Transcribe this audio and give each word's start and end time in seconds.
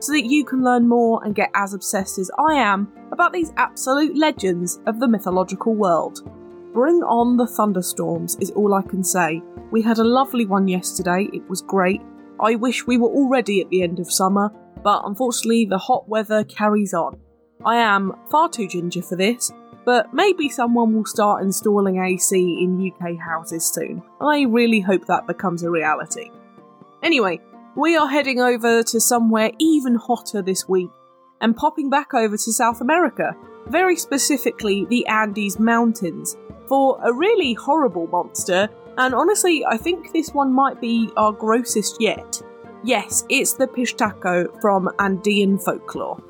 so 0.00 0.12
that 0.12 0.26
you 0.26 0.44
can 0.44 0.62
learn 0.62 0.86
more 0.86 1.24
and 1.24 1.34
get 1.34 1.50
as 1.54 1.74
obsessed 1.74 2.18
as 2.18 2.30
I 2.38 2.54
am 2.54 2.92
about 3.12 3.32
these 3.32 3.52
absolute 3.56 4.16
legends 4.16 4.80
of 4.86 5.00
the 5.00 5.08
mythological 5.08 5.74
world. 5.74 6.20
Bring 6.72 7.02
on 7.02 7.36
the 7.36 7.46
thunderstorms 7.46 8.36
is 8.40 8.50
all 8.50 8.74
I 8.74 8.82
can 8.82 9.02
say. 9.02 9.42
We 9.70 9.82
had 9.82 9.98
a 9.98 10.04
lovely 10.04 10.46
one 10.46 10.68
yesterday, 10.68 11.28
it 11.32 11.48
was 11.48 11.62
great. 11.62 12.00
I 12.40 12.54
wish 12.54 12.86
we 12.86 12.98
were 12.98 13.08
already 13.08 13.60
at 13.60 13.70
the 13.70 13.82
end 13.82 13.98
of 13.98 14.12
summer, 14.12 14.50
but 14.82 15.02
unfortunately 15.04 15.64
the 15.64 15.78
hot 15.78 16.08
weather 16.08 16.44
carries 16.44 16.94
on. 16.94 17.18
I 17.64 17.76
am 17.76 18.12
far 18.30 18.48
too 18.48 18.68
ginger 18.68 19.02
for 19.02 19.16
this, 19.16 19.50
but 19.84 20.12
maybe 20.12 20.48
someone 20.48 20.94
will 20.94 21.06
start 21.06 21.42
installing 21.42 21.98
AC 21.98 22.36
in 22.36 22.92
UK 22.92 23.18
houses 23.18 23.64
soon. 23.64 24.02
I 24.20 24.42
really 24.42 24.80
hope 24.80 25.06
that 25.06 25.26
becomes 25.26 25.62
a 25.62 25.70
reality. 25.70 26.30
Anyway, 27.02 27.40
we 27.76 27.96
are 27.96 28.08
heading 28.08 28.40
over 28.40 28.82
to 28.82 29.00
somewhere 29.00 29.52
even 29.58 29.94
hotter 29.94 30.42
this 30.42 30.68
week 30.68 30.90
and 31.40 31.56
popping 31.56 31.90
back 31.90 32.14
over 32.14 32.36
to 32.36 32.52
South 32.52 32.80
America, 32.80 33.36
very 33.68 33.96
specifically 33.96 34.86
the 34.86 35.06
Andes 35.06 35.58
Mountains, 35.58 36.36
for 36.66 36.98
a 37.02 37.12
really 37.12 37.54
horrible 37.54 38.06
monster. 38.08 38.68
And 38.96 39.14
honestly, 39.14 39.64
I 39.64 39.76
think 39.76 40.12
this 40.12 40.30
one 40.30 40.52
might 40.52 40.80
be 40.80 41.10
our 41.16 41.32
grossest 41.32 41.98
yet. 42.00 42.42
Yes, 42.82 43.24
it's 43.28 43.54
the 43.54 43.66
Pishtaco 43.66 44.60
from 44.60 44.88
Andean 44.98 45.58
folklore. 45.58 46.22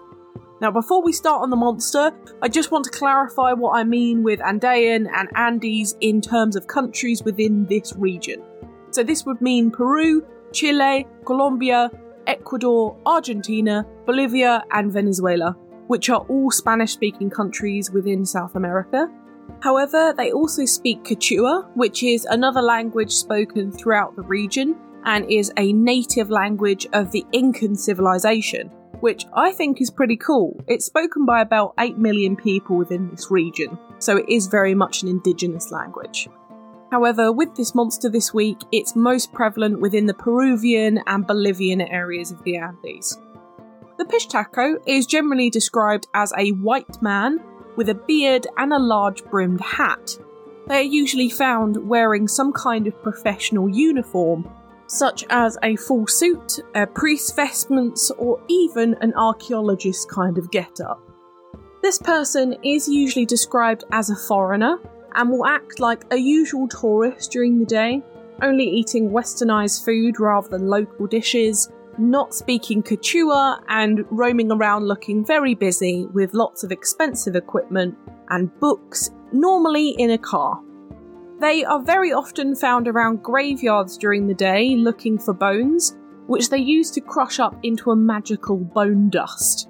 Now, 0.61 0.71
before 0.73 1.03
we 1.03 1.13
start 1.13 1.43
on 1.43 1.51
the 1.51 1.57
monster, 1.57 2.11
I 2.43 2.49
just 2.49 2.73
want 2.73 2.85
to 2.87 2.91
clarify 2.91 3.53
what 3.53 3.77
I 3.77 3.85
mean 3.85 4.23
with 4.23 4.41
Andean 4.41 5.07
and 5.15 5.29
Andes 5.37 5.97
in 6.01 6.21
terms 6.21 6.57
of 6.57 6.67
countries 6.67 7.23
within 7.23 7.65
this 7.67 7.95
region. 7.97 8.43
So, 8.91 9.05
this 9.05 9.25
would 9.25 9.41
mean 9.41 9.71
Peru, 9.71 10.27
Chile, 10.53 11.07
Colombia, 11.25 11.91
Ecuador, 12.27 12.97
Argentina, 13.07 13.87
Bolivia, 14.07 14.65
and 14.73 14.93
Venezuela, 14.93 15.57
which 15.87 16.11
are 16.11 16.21
all 16.29 16.51
Spanish 16.51 16.93
speaking 16.93 17.31
countries 17.31 17.91
within 17.91 18.25
South 18.25 18.55
America. 18.55 19.09
However, 19.61 20.15
they 20.17 20.33
also 20.33 20.65
speak 20.67 21.05
Quechua, 21.05 21.69
which 21.75 22.03
is 22.03 22.27
another 22.27 22.63
language 22.63 23.13
spoken 23.13 23.73
throughout 23.73 24.15
the 24.15 24.23
region 24.23 24.77
and 25.05 25.31
is 25.31 25.53
a 25.57 25.73
native 25.73 26.31
language 26.31 26.87
of 26.93 27.11
the 27.13 27.25
Incan 27.33 27.75
civilization, 27.75 28.69
which 29.01 29.25
I 29.35 29.53
think 29.53 29.81
is 29.81 29.91
pretty 29.91 30.17
cool. 30.17 30.61
It's 30.67 30.85
spoken 30.85 31.25
by 31.25 31.41
about 31.41 31.73
8 31.79 31.97
million 31.97 32.37
people 32.37 32.77
within 32.77 33.09
this 33.11 33.31
region, 33.31 33.79
so 33.99 34.19
it 34.19 34.29
is 34.29 34.47
very 34.47 34.75
much 34.75 35.03
an 35.03 35.09
indigenous 35.09 35.71
language. 35.71 36.29
However, 36.91 37.31
with 37.33 37.55
this 37.55 37.75
monster 37.75 38.09
this 38.09 38.33
week, 38.33 38.59
it's 38.73 38.97
most 38.97 39.33
prevalent 39.33 39.81
within 39.81 40.07
the 40.07 40.15
Peruvian 40.15 41.01
and 41.07 41.27
Bolivian 41.27 41.83
areas 41.83 42.31
of 42.33 42.43
the 42.45 42.57
Andes. 42.57 43.19
The 43.99 44.05
Pishtaco 44.05 44.77
is 44.87 45.07
generally 45.07 45.51
described 45.51 46.07
as 46.15 46.33
a 46.39 46.53
white 46.53 47.03
man 47.03 47.41
with 47.77 47.89
a 47.89 47.95
beard 47.95 48.47
and 48.57 48.73
a 48.73 48.79
large 48.79 49.23
brimmed 49.25 49.61
hat. 49.61 50.17
They 50.67 50.79
are 50.79 50.83
usually 50.83 51.31
found 51.31 51.89
wearing 51.89 52.29
some 52.29 52.53
kind 52.53 52.87
of 52.87 53.03
professional 53.03 53.69
uniform, 53.69 54.49
such 54.87 55.25
as 55.29 55.59
a 55.63 55.77
full 55.77 56.07
suit, 56.07 56.61
a 56.75 56.87
priest's 56.87 57.33
vestments, 57.33 58.11
or 58.13 58.41
even 58.49 58.95
an 59.01 59.13
archaeologist 59.15 60.11
kind 60.11 60.39
of 60.39 60.51
getup. 60.51 61.03
This 61.83 61.99
person 61.99 62.57
is 62.65 62.89
usually 62.89 63.27
described 63.27 63.85
as 63.93 64.11
a 64.11 64.17
foreigner, 64.17 64.79
and 65.19 65.31
will 65.31 65.45
act 65.45 65.81
like 65.81 66.05
a 66.13 66.17
usual 66.17 66.69
tourist 66.69 67.33
during 67.33 67.59
the 67.59 67.67
day, 67.67 68.01
only 68.41 68.65
eating 68.65 69.11
westernized 69.11 69.85
food 69.85 70.21
rather 70.21 70.49
than 70.49 70.69
local 70.69 71.09
dishes, 71.09 71.71
not 71.99 72.33
speaking 72.33 72.85
Quechua, 72.85 73.61
and 73.69 74.05
roaming 74.11 74.53
around 74.53 74.87
looking 74.87 75.27
very 75.27 75.57
busy 75.57 76.07
with 76.15 76.35
lots 76.35 76.63
of 76.63 76.71
expensive 76.71 77.35
equipment 77.35 77.99
and 78.31 78.57
books, 78.61 79.11
normally 79.33 79.91
in 79.99 80.13
a 80.13 80.19
car. 80.19 80.63
They 81.41 81.65
are 81.65 81.83
very 81.83 82.13
often 82.13 82.55
found 82.55 82.87
around 82.87 83.25
graveyards 83.25 83.99
during 83.99 84.29
the 84.29 84.35
day 84.35 84.77
looking 84.77 85.19
for 85.19 85.35
bones, 85.35 85.97
which 86.29 86.49
they 86.49 86.59
use 86.59 86.93
to 86.93 87.01
crush 87.01 87.41
up 87.41 87.59
into 87.65 87.91
a 87.91 87.97
magical 87.97 88.57
bone 88.57 89.11
dust. 89.11 89.69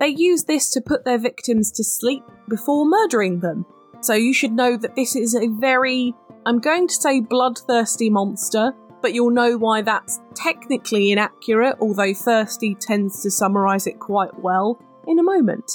They 0.00 0.08
use 0.08 0.42
this 0.42 0.70
to 0.70 0.80
put 0.80 1.04
their 1.04 1.18
victims 1.18 1.70
to 1.72 1.84
sleep 1.84 2.24
before 2.48 2.84
murdering 2.84 3.38
them, 3.38 3.64
so 4.00 4.14
you 4.14 4.32
should 4.32 4.52
know 4.52 4.76
that 4.76 4.96
this 4.96 5.16
is 5.16 5.34
a 5.34 5.48
very, 5.48 6.14
I'm 6.46 6.60
going 6.60 6.88
to 6.88 6.94
say 6.94 7.20
bloodthirsty 7.20 8.10
monster, 8.10 8.72
but 9.02 9.14
you'll 9.14 9.30
know 9.30 9.56
why 9.56 9.82
that's 9.82 10.20
technically 10.34 11.12
inaccurate, 11.12 11.76
although 11.80 12.14
thirsty 12.14 12.74
tends 12.74 13.22
to 13.22 13.30
summarise 13.30 13.86
it 13.86 13.98
quite 13.98 14.38
well 14.40 14.80
in 15.06 15.18
a 15.18 15.22
moment. 15.22 15.70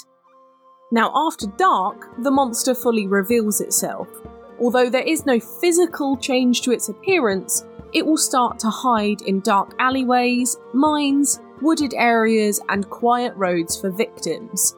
Now, 0.91 1.11
after 1.15 1.47
dark, 1.47 2.09
the 2.21 2.31
monster 2.31 2.75
fully 2.75 3.07
reveals 3.07 3.61
itself. 3.61 4.07
Although 4.59 4.89
there 4.89 5.01
is 5.01 5.25
no 5.25 5.39
physical 5.39 6.15
change 6.17 6.61
to 6.61 6.71
its 6.71 6.89
appearance, 6.89 7.65
it 7.93 8.05
will 8.05 8.17
start 8.17 8.59
to 8.59 8.69
hide 8.69 9.21
in 9.23 9.39
dark 9.39 9.75
alleyways, 9.79 10.57
mines, 10.73 11.39
wooded 11.61 11.93
areas, 11.95 12.59
and 12.69 12.89
quiet 12.89 13.33
roads 13.35 13.79
for 13.79 13.89
victims. 13.89 14.75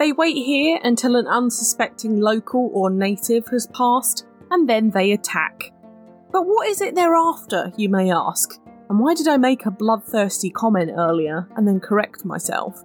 They 0.00 0.12
wait 0.12 0.34
here 0.34 0.80
until 0.82 1.14
an 1.16 1.26
unsuspecting 1.26 2.20
local 2.20 2.70
or 2.72 2.88
native 2.88 3.46
has 3.48 3.66
passed, 3.66 4.26
and 4.50 4.66
then 4.66 4.88
they 4.88 5.12
attack. 5.12 5.74
But 6.32 6.46
what 6.46 6.68
is 6.68 6.80
it 6.80 6.94
they're 6.94 7.14
after, 7.14 7.70
you 7.76 7.90
may 7.90 8.10
ask? 8.10 8.58
And 8.88 8.98
why 8.98 9.14
did 9.14 9.28
I 9.28 9.36
make 9.36 9.66
a 9.66 9.70
bloodthirsty 9.70 10.48
comment 10.48 10.92
earlier 10.96 11.46
and 11.54 11.68
then 11.68 11.80
correct 11.80 12.24
myself? 12.24 12.82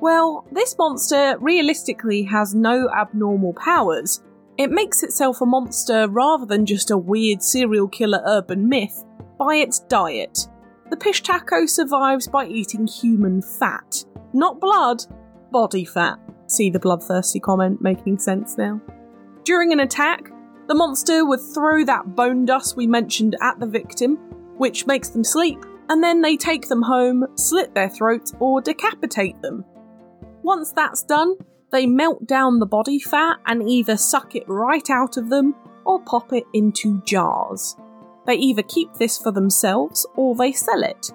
Well, 0.00 0.46
this 0.52 0.76
monster 0.78 1.38
realistically 1.40 2.24
has 2.24 2.54
no 2.54 2.90
abnormal 2.90 3.54
powers. 3.54 4.22
It 4.58 4.70
makes 4.70 5.02
itself 5.02 5.40
a 5.40 5.46
monster 5.46 6.08
rather 6.10 6.44
than 6.44 6.66
just 6.66 6.90
a 6.90 6.98
weird 6.98 7.42
serial 7.42 7.88
killer 7.88 8.20
urban 8.26 8.68
myth 8.68 9.02
by 9.38 9.56
its 9.56 9.78
diet. 9.78 10.46
The 10.90 10.96
Pishtaco 10.98 11.66
survives 11.66 12.28
by 12.28 12.44
eating 12.48 12.86
human 12.86 13.40
fat. 13.40 14.04
Not 14.34 14.60
blood, 14.60 15.04
body 15.50 15.86
fat. 15.86 16.18
See 16.50 16.68
the 16.68 16.80
bloodthirsty 16.80 17.38
comment 17.38 17.80
making 17.80 18.18
sense 18.18 18.58
now. 18.58 18.80
During 19.44 19.72
an 19.72 19.78
attack, 19.78 20.32
the 20.66 20.74
monster 20.74 21.24
would 21.24 21.40
throw 21.40 21.84
that 21.84 22.16
bone 22.16 22.44
dust 22.44 22.76
we 22.76 22.88
mentioned 22.88 23.36
at 23.40 23.60
the 23.60 23.66
victim, 23.66 24.16
which 24.58 24.84
makes 24.84 25.10
them 25.10 25.22
sleep, 25.22 25.64
and 25.88 26.02
then 26.02 26.22
they 26.22 26.36
take 26.36 26.66
them 26.66 26.82
home, 26.82 27.24
slit 27.36 27.72
their 27.72 27.88
throats, 27.88 28.34
or 28.40 28.60
decapitate 28.60 29.40
them. 29.42 29.64
Once 30.42 30.72
that's 30.72 31.04
done, 31.04 31.36
they 31.70 31.86
melt 31.86 32.26
down 32.26 32.58
the 32.58 32.66
body 32.66 32.98
fat 32.98 33.38
and 33.46 33.68
either 33.68 33.96
suck 33.96 34.34
it 34.34 34.42
right 34.48 34.90
out 34.90 35.16
of 35.16 35.30
them 35.30 35.54
or 35.84 36.02
pop 36.02 36.32
it 36.32 36.46
into 36.52 37.00
jars. 37.02 37.76
They 38.26 38.34
either 38.34 38.64
keep 38.64 38.92
this 38.94 39.16
for 39.16 39.30
themselves 39.30 40.04
or 40.16 40.34
they 40.34 40.50
sell 40.50 40.82
it. 40.82 41.12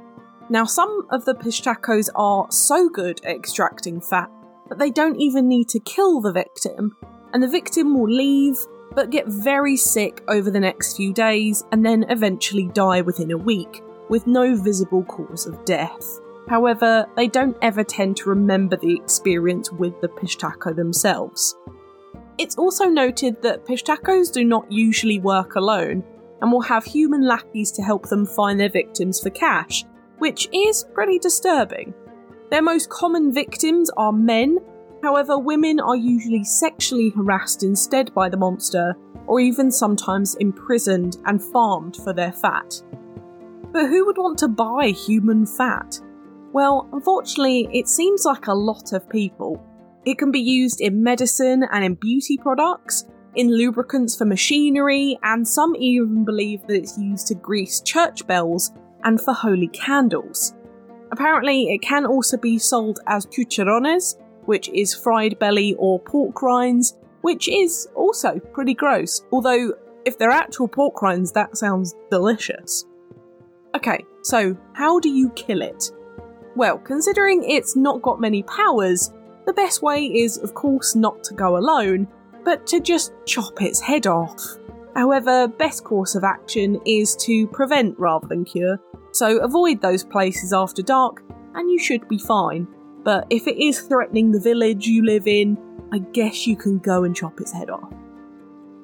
Now, 0.49 0.63
some 0.63 1.07
of 1.09 1.25
the 1.25 1.35
pishtacos 1.35 2.07
are 2.15 2.49
so 2.51 2.87
good 2.87 3.19
at 3.25 3.35
extracting 3.35 3.99
fat 3.99 4.29
that 4.69 4.79
they 4.79 4.89
don't 4.89 5.19
even 5.19 5.47
need 5.47 5.69
to 5.69 5.79
kill 5.79 6.21
the 6.21 6.31
victim, 6.31 6.95
and 7.33 7.41
the 7.41 7.47
victim 7.47 7.97
will 7.97 8.09
leave 8.09 8.57
but 8.95 9.09
get 9.09 9.27
very 9.27 9.75
sick 9.75 10.23
over 10.27 10.49
the 10.49 10.59
next 10.59 10.95
few 10.95 11.13
days 11.13 11.65
and 11.71 11.85
then 11.85 12.05
eventually 12.09 12.69
die 12.73 13.01
within 13.01 13.31
a 13.31 13.37
week, 13.37 13.83
with 14.09 14.25
no 14.25 14.55
visible 14.55 15.03
cause 15.03 15.45
of 15.45 15.65
death. 15.65 16.19
However, 16.47 17.07
they 17.15 17.27
don't 17.27 17.57
ever 17.61 17.83
tend 17.83 18.17
to 18.17 18.29
remember 18.29 18.77
the 18.77 18.95
experience 18.95 19.71
with 19.71 19.99
the 20.01 20.07
Pishtaco 20.07 20.75
themselves. 20.75 21.55
It's 22.37 22.57
also 22.57 22.85
noted 22.85 23.41
that 23.41 23.65
Pishtacos 23.65 24.31
do 24.31 24.43
not 24.43 24.71
usually 24.71 25.19
work 25.19 25.55
alone 25.55 26.03
and 26.41 26.51
will 26.51 26.61
have 26.61 26.85
human 26.85 27.25
lackeys 27.25 27.71
to 27.71 27.81
help 27.81 28.07
them 28.07 28.25
find 28.25 28.59
their 28.59 28.69
victims 28.69 29.19
for 29.19 29.29
cash, 29.29 29.85
which 30.19 30.47
is 30.53 30.85
pretty 30.93 31.17
disturbing. 31.17 31.93
Their 32.51 32.61
most 32.61 32.89
common 32.89 33.33
victims 33.33 33.89
are 33.97 34.11
men, 34.11 34.59
however, 35.01 35.37
women 35.37 35.79
are 35.79 35.95
usually 35.95 36.43
sexually 36.43 37.09
harassed 37.09 37.63
instead 37.63 38.13
by 38.13 38.29
the 38.29 38.37
monster, 38.37 38.95
or 39.27 39.39
even 39.39 39.71
sometimes 39.71 40.35
imprisoned 40.35 41.17
and 41.25 41.43
farmed 41.43 41.97
for 41.97 42.13
their 42.13 42.31
fat. 42.31 42.81
But 43.71 43.87
who 43.87 44.05
would 44.05 44.17
want 44.17 44.37
to 44.39 44.47
buy 44.47 44.89
human 44.89 45.45
fat? 45.45 45.99
Well, 46.53 46.87
unfortunately, 46.93 47.67
it 47.73 47.89
seems 47.89 48.23
like 48.23 48.47
a 48.47 48.53
lot 48.53 48.93
of 48.93 49.09
people. 49.09 49.61
It 50.05 50.17
can 50.17 50.31
be 50.31 50.39
used 50.39 50.79
in 50.79 51.03
medicine 51.03 51.65
and 51.71 51.83
in 51.83 51.95
beauty 51.95 52.37
products, 52.37 53.05
in 53.33 53.49
lubricants 53.49 54.15
for 54.15 54.25
machinery, 54.25 55.17
and 55.23 55.45
some 55.45 55.75
even 55.75 56.23
believe 56.23 56.61
that 56.67 56.77
it's 56.77 56.97
used 56.97 57.27
to 57.27 57.35
grease 57.35 57.81
church 57.81 58.25
bells 58.27 58.71
and 59.03 59.19
for 59.19 59.33
holy 59.33 59.67
candles. 59.67 60.53
Apparently, 61.11 61.69
it 61.69 61.81
can 61.81 62.05
also 62.05 62.37
be 62.37 62.57
sold 62.57 62.99
as 63.07 63.25
chicharrones, 63.25 64.17
which 64.45 64.69
is 64.69 64.93
fried 64.93 65.37
belly 65.39 65.75
or 65.77 65.99
pork 65.99 66.41
rinds, 66.41 66.97
which 67.21 67.47
is 67.47 67.87
also 67.95 68.39
pretty 68.39 68.73
gross, 68.73 69.23
although 69.31 69.73
if 70.05 70.17
they're 70.17 70.29
actual 70.29 70.67
pork 70.67 71.01
rinds, 71.01 71.31
that 71.31 71.57
sounds 71.57 71.95
delicious. 72.11 72.85
Okay, 73.75 74.05
so 74.21 74.55
how 74.73 74.99
do 74.99 75.09
you 75.09 75.29
kill 75.31 75.61
it? 75.61 75.91
Well, 76.55 76.77
considering 76.77 77.43
it's 77.43 77.75
not 77.75 78.01
got 78.01 78.21
many 78.21 78.43
powers, 78.43 79.11
the 79.45 79.53
best 79.53 79.81
way 79.81 80.05
is, 80.05 80.37
of 80.37 80.53
course, 80.53 80.95
not 80.95 81.23
to 81.25 81.33
go 81.33 81.57
alone, 81.57 82.07
but 82.43 82.65
to 82.67 82.79
just 82.79 83.13
chop 83.25 83.61
its 83.61 83.79
head 83.79 84.07
off. 84.07 84.39
However, 84.95 85.47
best 85.47 85.83
course 85.83 86.15
of 86.15 86.23
action 86.23 86.79
is 86.85 87.15
to 87.17 87.47
prevent 87.47 87.99
rather 87.99 88.27
than 88.27 88.45
cure, 88.45 88.79
so 89.15 89.37
avoid 89.37 89.81
those 89.81 90.03
places 90.03 90.53
after 90.53 90.81
dark 90.81 91.23
and 91.53 91.71
you 91.71 91.79
should 91.79 92.07
be 92.07 92.17
fine. 92.17 92.67
But 93.03 93.27
if 93.29 93.47
it 93.47 93.57
is 93.61 93.81
threatening 93.81 94.31
the 94.31 94.39
village 94.39 94.87
you 94.87 95.05
live 95.05 95.27
in, 95.27 95.57
I 95.91 95.99
guess 95.99 96.47
you 96.47 96.55
can 96.55 96.79
go 96.79 97.03
and 97.03 97.15
chop 97.15 97.39
its 97.39 97.51
head 97.51 97.69
off. 97.69 97.93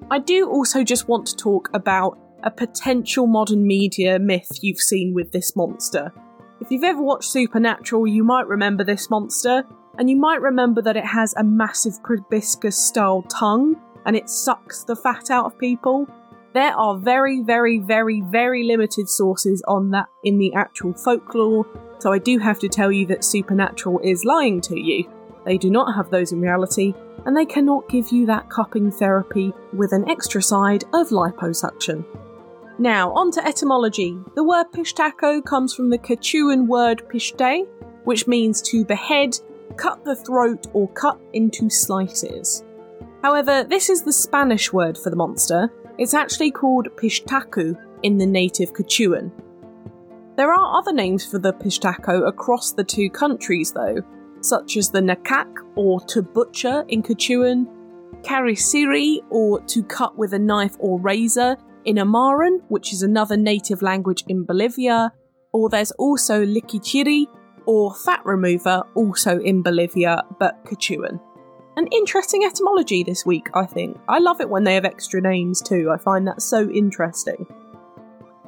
I 0.09 0.19
do 0.19 0.49
also 0.49 0.83
just 0.83 1.07
want 1.07 1.25
to 1.27 1.35
talk 1.35 1.69
about 1.73 2.19
a 2.43 2.51
potential 2.51 3.27
modern 3.27 3.65
media 3.65 4.19
myth 4.19 4.59
you've 4.61 4.79
seen 4.79 5.13
with 5.13 5.31
this 5.31 5.55
monster. 5.55 6.13
If 6.59 6.69
you've 6.69 6.83
ever 6.83 7.01
watched 7.01 7.31
Supernatural, 7.31 8.07
you 8.07 8.23
might 8.23 8.47
remember 8.47 8.83
this 8.83 9.09
monster, 9.09 9.63
and 9.97 10.09
you 10.09 10.15
might 10.15 10.41
remember 10.41 10.81
that 10.81 10.97
it 10.97 11.05
has 11.05 11.33
a 11.35 11.43
massive 11.43 12.01
proboscis 12.03 12.77
style 12.77 13.23
tongue 13.23 13.75
and 14.05 14.15
it 14.15 14.29
sucks 14.29 14.83
the 14.83 14.95
fat 14.95 15.29
out 15.29 15.45
of 15.45 15.57
people. 15.57 16.07
There 16.53 16.75
are 16.75 16.97
very, 16.97 17.41
very, 17.41 17.79
very, 17.79 18.21
very 18.21 18.63
limited 18.63 19.07
sources 19.07 19.63
on 19.67 19.91
that 19.91 20.07
in 20.23 20.37
the 20.37 20.53
actual 20.53 20.93
folklore, 20.93 21.65
so 21.99 22.11
I 22.11 22.17
do 22.17 22.39
have 22.39 22.59
to 22.59 22.67
tell 22.67 22.91
you 22.91 23.05
that 23.07 23.23
Supernatural 23.23 23.99
is 24.03 24.25
lying 24.25 24.59
to 24.61 24.77
you. 24.77 25.09
They 25.45 25.57
do 25.57 25.69
not 25.69 25.95
have 25.95 26.09
those 26.09 26.33
in 26.33 26.41
reality, 26.41 26.93
and 27.25 27.37
they 27.37 27.45
cannot 27.45 27.87
give 27.87 28.11
you 28.11 28.25
that 28.25 28.49
cupping 28.49 28.91
therapy 28.91 29.53
with 29.71 29.93
an 29.93 30.09
extra 30.09 30.41
side 30.41 30.83
of 30.93 31.09
liposuction. 31.09 32.03
Now, 32.77 33.11
on 33.13 33.31
to 33.31 33.47
etymology. 33.47 34.17
The 34.35 34.43
word 34.43 34.71
pishtaco 34.73 35.45
comes 35.45 35.73
from 35.73 35.89
the 35.89 35.99
Quechuan 35.99 36.67
word 36.67 37.03
pishte, 37.09 37.67
which 38.03 38.27
means 38.27 38.61
to 38.63 38.83
behead, 38.83 39.39
cut 39.77 40.03
the 40.03 40.15
throat, 40.15 40.67
or 40.73 40.87
cut 40.89 41.19
into 41.31 41.69
slices. 41.69 42.63
However, 43.21 43.63
this 43.63 43.89
is 43.89 44.01
the 44.01 44.11
Spanish 44.11 44.73
word 44.73 44.97
for 44.97 45.11
the 45.11 45.15
monster. 45.15 45.71
It's 45.97 46.13
actually 46.13 46.51
called 46.51 46.87
pishtaku 46.95 47.75
in 48.03 48.17
the 48.17 48.25
native 48.25 48.73
Quechuan. 48.73 49.31
There 50.37 50.51
are 50.51 50.77
other 50.79 50.93
names 50.93 51.25
for 51.25 51.37
the 51.37 51.53
pishtaco 51.53 52.27
across 52.27 52.71
the 52.71 52.83
two 52.83 53.09
countries, 53.09 53.71
though, 53.73 53.97
such 54.41 54.77
as 54.77 54.89
the 54.89 55.01
nakak 55.01 55.53
or 55.75 55.99
to 56.07 56.21
butcher 56.21 56.85
in 56.87 57.03
Quechuan, 57.03 57.67
karisiri 58.23 59.17
or 59.29 59.61
to 59.61 59.83
cut 59.83 60.17
with 60.17 60.33
a 60.33 60.39
knife 60.39 60.75
or 60.79 60.99
razor 60.99 61.57
in 61.85 61.97
Aymaran, 61.97 62.61
which 62.69 62.93
is 62.93 63.03
another 63.03 63.37
native 63.37 63.81
language 63.81 64.23
in 64.27 64.43
Bolivia, 64.43 65.11
or 65.51 65.69
there's 65.69 65.91
also 65.91 66.45
likichiri 66.45 67.25
or 67.65 67.93
fat 67.93 68.21
remover, 68.25 68.83
also 68.95 69.39
in 69.39 69.61
Bolivia 69.61 70.23
but 70.39 70.63
Quechuan. 70.65 71.19
An 71.77 71.87
interesting 71.87 72.43
etymology 72.43 73.03
this 73.03 73.25
week, 73.25 73.49
I 73.53 73.65
think. 73.65 73.97
I 74.09 74.19
love 74.19 74.41
it 74.41 74.49
when 74.49 74.65
they 74.65 74.75
have 74.75 74.85
extra 74.85 75.21
names 75.21 75.61
too, 75.61 75.89
I 75.89 75.97
find 75.97 76.27
that 76.27 76.41
so 76.41 76.69
interesting. 76.69 77.45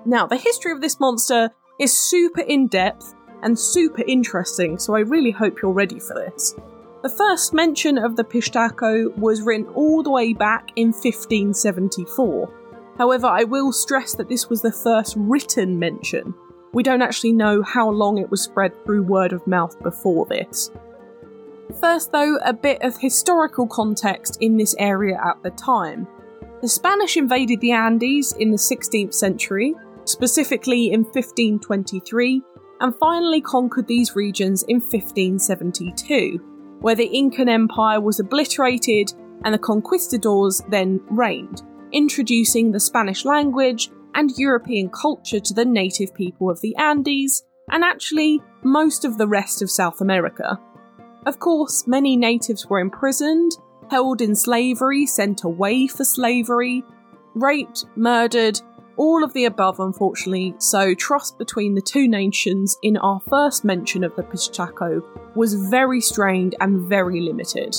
Now, 0.06 0.28
the 0.28 0.38
history 0.38 0.74
of 0.74 0.81
this 0.81 1.00
monster 1.00 1.50
is 1.80 1.98
super 1.98 2.42
in 2.42 2.68
depth 2.68 3.16
and 3.42 3.58
super 3.58 4.04
interesting, 4.08 4.78
so 4.78 4.96
I 4.96 5.00
really 5.00 5.31
hope 5.31 5.62
you're 5.62 5.72
ready 5.72 6.00
for 6.00 6.16
this. 6.16 6.56
The 7.02 7.10
first 7.10 7.54
mention 7.54 7.98
of 7.98 8.16
the 8.16 8.24
Pishtaco 8.24 9.18
was 9.18 9.42
written 9.42 9.68
all 9.68 10.04
the 10.04 10.12
way 10.12 10.34
back 10.34 10.72
in 10.76 10.88
1574. 10.88 12.50
However, 12.98 13.28
I 13.28 13.44
will 13.44 13.72
stress 13.72 14.16
that 14.16 14.30
this 14.30 14.50
was 14.50 14.62
the 14.62 14.72
first 14.72 15.16
written 15.18 15.80
mention. 15.80 16.34
We 16.74 16.84
don't 16.84 17.02
actually 17.02 17.34
know 17.34 17.62
how 17.62 17.90
long 17.90 18.18
it 18.18 18.30
was 18.30 18.42
spread 18.42 18.72
through 18.84 19.04
word 19.04 19.34
of 19.34 19.46
mouth 19.48 19.81
before 19.81 20.26
this. 20.26 20.72
First, 21.80 22.12
though, 22.12 22.38
a 22.44 22.54
bit 22.54 22.81
of 22.81 22.98
historical 22.98 23.68
context 23.68 24.38
in 24.42 24.58
this 24.58 24.75
area 24.80 25.20
at 25.24 25.42
the 25.44 25.52
time. 25.52 26.08
The 26.62 26.68
Spanish 26.68 27.18
invaded 27.18 27.60
the 27.60 27.72
Andes 27.72 28.31
in 28.34 28.52
the 28.52 28.58
16th 28.58 29.14
century, 29.14 29.74
specifically 30.06 30.92
in 30.92 31.04
1523, 31.04 32.42
and 32.80 32.96
finally 33.00 33.42
conquered 33.42 33.88
these 33.88 34.16
regions 34.16 34.64
in 34.64 34.80
1572, 34.80 36.40
where 36.80 36.96
the 36.96 37.18
Incan 37.18 37.50
Empire 37.50 38.00
was 38.00 38.19
obliterated 38.19 39.14
and 39.44 39.54
the 39.54 39.60
conquistadors 39.60 40.62
then 40.69 41.02
reigned, 41.10 41.64
introducing 41.92 42.72
the 42.72 42.80
Spanish 42.80 43.26
language 43.26 43.90
and 44.16 44.31
European 44.38 44.90
culture 44.90 45.40
to 45.40 45.54
the 45.54 45.66
native 45.66 46.14
people 46.14 46.50
of 46.50 46.62
the 46.62 46.76
Andes, 46.78 47.44
and 47.72 47.84
actually 47.84 48.42
most 48.64 49.06
of 49.06 49.18
the 49.18 49.28
rest 49.28 49.62
of 49.62 49.72
South 49.72 50.02
America. 50.02 50.60
Of 51.25 51.40
course, 51.40 51.88
many 51.88 52.18
natives 52.18 52.68
were 52.68 52.80
imprisoned, 52.80 53.58
held 53.90 54.22
in 54.22 54.36
slavery, 54.36 55.06
sent 55.06 55.44
away 55.44 55.88
for 55.88 56.04
slavery, 56.04 56.84
raped, 57.34 57.86
murdered, 57.96 58.62
all 58.96 59.24
of 59.24 59.34
the 59.34 59.46
above, 59.46 59.80
unfortunately, 59.80 60.54
so 60.60 60.94
trust 60.94 61.38
between 61.38 61.74
the 61.74 61.81
two 61.81 62.08
nations 62.08 62.78
in 62.84 62.97
our 62.97 63.19
first 63.28 63.64
mention 63.66 64.04
of 64.04 64.16
the 64.16 64.24
Pishtaco 64.24 65.02
was 65.36 65.56
very 65.56 66.00
strained 66.00 66.56
and 66.59 66.81
very 66.81 67.19
limited. 67.19 67.76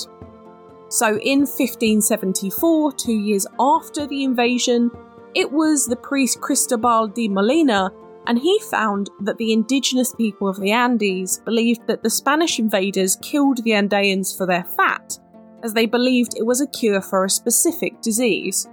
So, 0.89 1.17
in 1.19 1.39
1574, 1.39 2.91
two 2.93 3.13
years 3.13 3.47
after 3.59 4.05
the 4.05 4.23
invasion, 4.23 4.91
it 5.33 5.51
was 5.51 5.85
the 5.85 5.95
priest 5.95 6.41
Cristobal 6.41 7.07
de 7.07 7.27
Molina, 7.27 7.91
and 8.27 8.39
he 8.39 8.59
found 8.71 9.09
that 9.21 9.37
the 9.37 9.53
indigenous 9.53 10.13
people 10.13 10.47
of 10.47 10.59
the 10.59 10.71
Andes 10.71 11.39
believed 11.39 11.87
that 11.87 12.03
the 12.03 12.09
Spanish 12.09 12.59
invaders 12.59 13.17
killed 13.21 13.63
the 13.63 13.71
Andeans 13.71 14.35
for 14.35 14.45
their 14.45 14.63
fat, 14.63 15.19
as 15.63 15.73
they 15.73 15.85
believed 15.85 16.35
it 16.37 16.45
was 16.45 16.61
a 16.61 16.67
cure 16.67 17.01
for 17.01 17.25
a 17.25 17.29
specific 17.29 18.01
disease. 18.01 18.67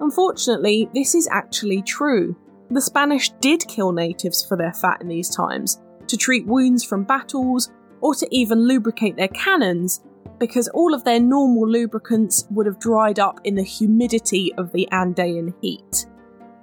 Unfortunately, 0.00 0.88
this 0.94 1.14
is 1.14 1.28
actually 1.30 1.82
true. 1.82 2.36
The 2.70 2.80
Spanish 2.80 3.30
did 3.40 3.66
kill 3.68 3.92
natives 3.92 4.44
for 4.44 4.56
their 4.56 4.72
fat 4.72 5.02
in 5.02 5.08
these 5.08 5.28
times, 5.28 5.80
to 6.06 6.16
treat 6.16 6.46
wounds 6.46 6.84
from 6.84 7.04
battles, 7.04 7.70
or 8.00 8.14
to 8.14 8.28
even 8.30 8.66
lubricate 8.66 9.16
their 9.16 9.28
cannons, 9.28 10.02
because 10.38 10.68
all 10.68 10.94
of 10.94 11.04
their 11.04 11.20
normal 11.20 11.68
lubricants 11.68 12.46
would 12.50 12.66
have 12.66 12.78
dried 12.80 13.18
up 13.18 13.40
in 13.44 13.54
the 13.54 13.62
humidity 13.62 14.54
of 14.56 14.72
the 14.72 14.88
Andean 14.90 15.54
heat. 15.60 16.06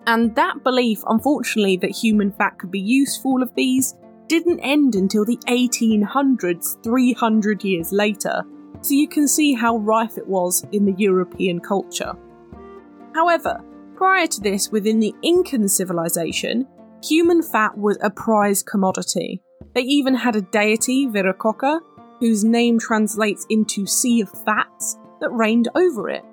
And 0.08 0.34
that 0.36 0.64
belief, 0.64 1.04
unfortunately, 1.08 1.78
that 1.78 1.92
human 1.92 2.32
fat 2.32 2.58
could 2.58 2.72
be 2.72 2.80
used 2.80 3.22
for 3.22 3.34
all 3.34 3.44
of 3.44 3.54
these 3.56 3.94
didn't 4.28 4.60
end 4.62 4.96
until 4.96 5.26
the 5.26 5.38
1800s, 5.48 6.82
300 6.84 7.64
years 7.64 7.92
later, 7.92 8.44
so 8.82 8.94
you 8.94 9.08
can 9.08 9.28
see 9.28 9.54
how 9.54 9.78
rife 9.78 10.18
it 10.18 10.28
was 10.28 10.66
in 10.72 10.86
the 10.86 10.96
European 10.98 11.60
culture. 11.60 12.14
However, 13.14 13.62
prior 13.96 14.28
to 14.28 14.42
this, 14.42 14.72
within 14.72 15.00
the 15.00 15.14
Incan 15.24 15.68
civilization, 15.68 16.68
human 17.04 17.42
fat 17.42 17.78
was 17.78 17.98
a 18.02 18.10
prized 18.10 18.66
commodity. 18.66 19.42
They 19.74 19.82
even 19.82 20.16
had 20.16 20.36
a 20.36 20.42
deity, 20.42 21.08
Viracocha, 21.08 21.80
whose 22.20 22.44
name 22.44 22.80
translates 22.80 23.46
into 23.50 23.86
Sea 23.86 24.22
of 24.22 24.30
Fats, 24.46 24.98
that 25.20 25.32
reigned 25.32 25.68
over 25.76 26.10
it. 26.10 26.24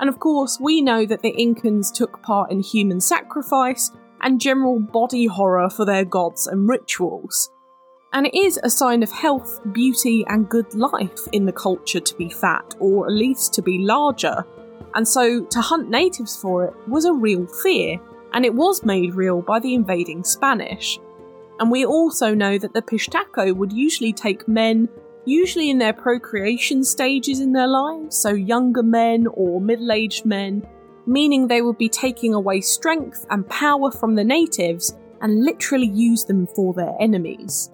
And 0.00 0.08
of 0.08 0.18
course, 0.18 0.58
we 0.58 0.80
know 0.80 1.06
that 1.06 1.22
the 1.22 1.34
Incans 1.38 1.92
took 1.92 2.22
part 2.22 2.50
in 2.50 2.60
human 2.60 3.00
sacrifice 3.00 3.92
and 4.22 4.40
general 4.40 4.80
body 4.80 5.26
horror 5.26 5.68
for 5.70 5.84
their 5.84 6.04
gods 6.04 6.46
and 6.46 6.68
rituals. 6.68 7.50
And 8.12 8.26
it 8.26 8.34
is 8.34 8.58
a 8.62 8.70
sign 8.70 9.02
of 9.02 9.12
health, 9.12 9.60
beauty, 9.72 10.24
and 10.26 10.48
good 10.48 10.74
life 10.74 11.28
in 11.32 11.44
the 11.44 11.52
culture 11.52 12.00
to 12.00 12.14
be 12.16 12.28
fat, 12.28 12.74
or 12.80 13.06
at 13.06 13.12
least 13.12 13.52
to 13.54 13.62
be 13.62 13.78
larger, 13.78 14.44
and 14.94 15.06
so 15.06 15.44
to 15.44 15.60
hunt 15.60 15.88
natives 15.88 16.36
for 16.36 16.64
it 16.64 16.74
was 16.88 17.04
a 17.04 17.12
real 17.12 17.46
fear, 17.46 18.00
and 18.32 18.44
it 18.44 18.54
was 18.54 18.84
made 18.84 19.14
real 19.14 19.42
by 19.42 19.60
the 19.60 19.74
invading 19.74 20.24
Spanish. 20.24 20.98
And 21.60 21.70
we 21.70 21.84
also 21.84 22.34
know 22.34 22.58
that 22.58 22.72
the 22.72 22.82
Pishtaco 22.82 23.54
would 23.54 23.72
usually 23.72 24.12
take 24.12 24.48
men, 24.48 24.88
usually 25.24 25.70
in 25.70 25.78
their 25.78 25.92
procreation 25.92 26.84
stages 26.84 27.40
in 27.40 27.52
their 27.52 27.68
lives, 27.68 28.16
so 28.16 28.30
younger 28.30 28.82
men 28.82 29.26
or 29.34 29.60
middle 29.60 29.92
aged 29.92 30.24
men, 30.24 30.66
meaning 31.06 31.46
they 31.46 31.62
would 31.62 31.78
be 31.78 31.88
taking 31.88 32.34
away 32.34 32.60
strength 32.60 33.26
and 33.30 33.48
power 33.48 33.90
from 33.90 34.14
the 34.14 34.24
natives 34.24 34.96
and 35.20 35.44
literally 35.44 35.88
use 35.88 36.24
them 36.24 36.46
for 36.46 36.72
their 36.72 36.94
enemies. 37.00 37.70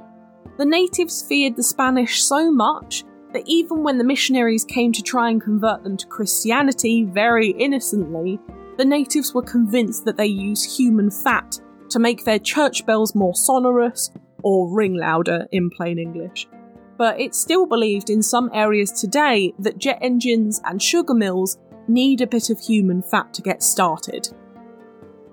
The 0.59 0.65
natives 0.65 1.23
feared 1.23 1.57
the 1.57 1.63
Spanish 1.63 2.23
so 2.23 2.51
much 2.51 3.05
that 3.33 3.43
even 3.47 3.83
when 3.83 3.99
the 3.99 4.05
missionaries 4.05 4.65
came 4.65 4.93
to 4.93 5.03
try 5.03 5.31
and 5.31 5.43
convert 5.43 5.83
them 5.85 5.97
to 5.97 6.07
Christianity 6.07 7.05
very 7.05 7.51
innocently, 7.51 8.41
the 8.79 8.85
natives 8.85 9.35
were 9.35 9.43
convinced 9.43 10.05
that 10.05 10.17
they 10.17 10.27
used 10.27 10.77
human 10.77 11.11
fat 11.11 11.61
to 11.91 11.99
make 11.99 12.25
their 12.25 12.39
church 12.39 12.87
bells 12.87 13.15
more 13.15 13.35
sonorous 13.35 14.11
or 14.43 14.75
ring 14.75 14.95
louder 14.95 15.47
in 15.53 15.71
plain 15.71 15.99
English. 15.99 16.49
But 16.97 17.21
it's 17.21 17.39
still 17.39 17.67
believed 17.67 18.11
in 18.11 18.23
some 18.23 18.51
areas 18.55 18.91
today 18.91 19.53
that 19.59 19.79
jet 19.79 19.99
engines 20.01 20.61
and 20.65 20.81
sugar 20.81 21.15
mills 21.15 21.59
need 21.89 22.21
a 22.21 22.27
bit 22.27 22.51
of 22.51 22.59
human 22.59 23.03
fat 23.03 23.35
to 23.35 23.43
get 23.43 23.63
started. 23.63 24.29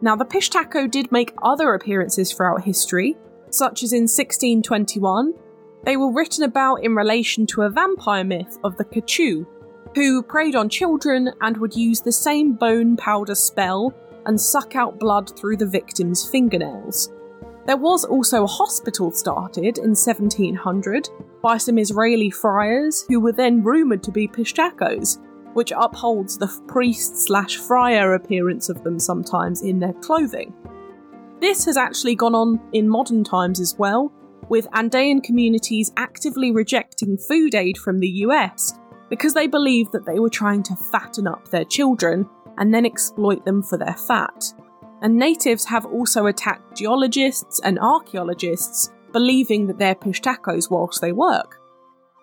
Now, 0.01 0.15
the 0.17 0.25
pishtaco 0.25 0.91
did 0.91 1.11
make 1.11 1.33
other 1.41 1.73
appearances 1.73 2.31
throughout 2.33 2.63
history, 2.63 3.15
such 3.49 3.83
as 3.83 3.93
in 3.93 4.03
1621. 4.03 5.33
They 5.85 5.95
were 5.95 6.11
written 6.11 6.43
about 6.43 6.83
in 6.83 6.95
relation 6.95 7.45
to 7.47 7.61
a 7.61 7.69
vampire 7.69 8.25
myth 8.25 8.57
of 8.63 8.75
the 8.77 8.85
Kachu, 8.85 9.45
who 9.95 10.21
preyed 10.21 10.55
on 10.55 10.67
children 10.67 11.31
and 11.39 11.57
would 11.57 11.75
use 11.75 12.01
the 12.01 12.11
same 12.11 12.53
bone 12.53 12.97
powder 12.97 13.35
spell 13.35 13.93
and 14.25 14.39
suck 14.39 14.75
out 14.75 14.99
blood 14.99 15.37
through 15.37 15.57
the 15.57 15.65
victim's 15.65 16.27
fingernails. 16.27 17.12
There 17.65 17.77
was 17.77 18.03
also 18.03 18.43
a 18.43 18.47
hospital 18.47 19.11
started 19.11 19.77
in 19.77 19.91
1700 19.91 21.09
by 21.41 21.57
some 21.57 21.77
Israeli 21.77 22.29
friars 22.29 23.05
who 23.07 23.21
were 23.21 23.31
then 23.31 23.63
rumoured 23.63 24.03
to 24.03 24.11
be 24.11 24.27
pishtacos, 24.27 25.19
which 25.53 25.71
upholds 25.75 26.37
the 26.37 26.51
priest 26.67 27.25
slash 27.25 27.57
friar 27.57 28.15
appearance 28.15 28.67
of 28.67 28.83
them 28.83 28.99
sometimes 28.99 29.61
in 29.61 29.79
their 29.79 29.93
clothing. 29.93 30.53
This 31.39 31.63
has 31.65 31.77
actually 31.77 32.15
gone 32.15 32.35
on 32.35 32.59
in 32.73 32.89
modern 32.89 33.23
times 33.23 33.59
as 33.59 33.75
well, 33.77 34.11
with 34.49 34.67
Andean 34.73 35.21
communities 35.21 35.93
actively 35.95 36.51
rejecting 36.51 37.17
food 37.17 37.55
aid 37.55 37.77
from 37.77 37.99
the 37.99 38.09
US 38.09 38.73
because 39.09 39.33
they 39.33 39.47
believed 39.47 39.93
that 39.93 40.05
they 40.05 40.19
were 40.19 40.29
trying 40.29 40.63
to 40.63 40.75
fatten 40.75 41.27
up 41.27 41.47
their 41.47 41.65
children 41.65 42.27
and 42.57 42.73
then 42.73 42.85
exploit 42.85 43.45
them 43.45 43.63
for 43.63 43.77
their 43.77 43.95
fat. 43.95 44.53
And 45.03 45.17
natives 45.17 45.65
have 45.65 45.85
also 45.85 46.27
attacked 46.27 46.77
geologists 46.77 47.59
and 47.59 47.77
archaeologists, 47.77 48.89
believing 49.11 49.67
that 49.67 49.77
they're 49.77 49.95
pishtacos 49.95 50.71
whilst 50.71 51.01
they 51.01 51.11
work. 51.11 51.59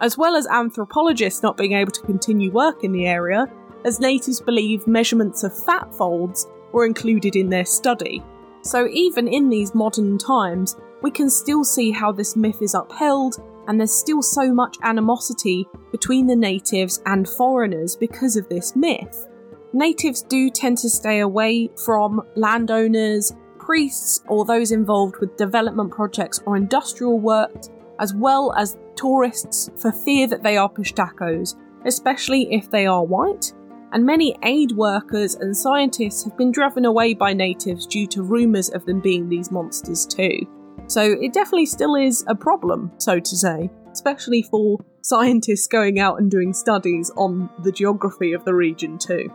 As 0.01 0.17
well 0.17 0.35
as 0.35 0.47
anthropologists 0.47 1.43
not 1.43 1.59
being 1.59 1.75
able 1.75 1.93
to 1.93 2.01
continue 2.01 2.51
work 2.51 2.83
in 2.83 2.93
the 2.93 3.07
area, 3.07 3.47
as 3.85 4.01
natives 4.01 4.41
believe 4.41 4.87
measurements 4.87 5.45
of 5.45 5.65
fat 5.65 5.95
folds 5.95 6.47
were 6.73 6.87
included 6.87 7.37
in 7.37 7.51
their 7.51 7.67
study. 7.67 8.23
So, 8.63 8.89
even 8.89 9.29
in 9.29 9.51
these 9.51 9.75
modern 9.75 10.17
times, 10.17 10.77
we 11.03 11.11
can 11.11 11.29
still 11.31 11.65
see 11.65 11.91
how 11.91 12.13
this 12.13 12.35
myth 12.35 12.63
is 12.63 12.75
upheld, 12.75 13.37
and 13.69 13.79
there's 13.79 13.93
still 13.95 14.23
so 14.23 14.53
much 14.53 14.77
animosity 14.83 15.67
between 15.93 16.27
the 16.27 16.37
natives 16.37 17.03
and 17.07 17.29
foreigners 17.29 17.95
because 17.95 18.37
of 18.37 18.49
this 18.49 18.75
myth. 18.75 19.27
Natives 19.73 20.23
do 20.23 20.50
tend 20.50 20.79
to 20.79 20.91
stay 20.91 21.21
away 21.21 21.71
from 21.85 22.23
landowners, 22.35 23.33
priests, 23.59 24.21
or 24.27 24.45
those 24.45 24.73
involved 24.73 25.19
with 25.21 25.37
development 25.37 25.93
projects 25.93 26.41
or 26.45 26.57
industrial 26.57 27.21
work, 27.21 27.53
as 28.00 28.12
well 28.12 28.53
as 28.57 28.79
tourists 28.97 29.71
for 29.77 29.93
fear 29.93 30.27
that 30.27 30.43
they 30.43 30.57
are 30.57 30.69
pishtacos, 30.69 31.55
especially 31.87 32.53
if 32.53 32.69
they 32.71 32.87
are 32.87 33.05
white. 33.05 33.53
And 33.93 34.05
many 34.05 34.37
aid 34.43 34.73
workers 34.73 35.37
and 35.37 35.57
scientists 35.57 36.25
have 36.25 36.37
been 36.37 36.50
driven 36.50 36.85
away 36.85 37.15
by 37.15 37.33
natives 37.33 37.87
due 37.87 38.09
to 38.09 38.23
rumours 38.23 38.71
of 38.71 38.85
them 38.87 39.00
being 39.00 39.29
these 39.29 39.53
monsters 39.53 40.05
too. 40.05 40.47
So 40.89 41.03
it 41.03 41.33
definitely 41.33 41.67
still 41.67 41.95
is 41.95 42.25
a 42.27 42.35
problem, 42.35 42.91
so 42.99 43.21
to 43.21 43.37
say, 43.37 43.71
especially 43.93 44.43
for 44.43 44.79
scientists 45.03 45.69
going 45.69 46.00
out 46.00 46.21
and 46.21 46.29
doing 46.29 46.53
studies 46.53 47.11
on 47.17 47.49
the 47.62 47.71
geography 47.71 48.33
of 48.33 48.45
the 48.45 48.55
region 48.55 48.99
too. 48.99 49.31